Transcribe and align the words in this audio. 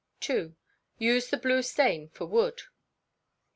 ii. 0.31 0.55
Use 0.97 1.29
the 1.29 1.37
blue 1.37 1.61
stain 1.61 2.09
for 2.09 2.25
wood. 2.25 2.63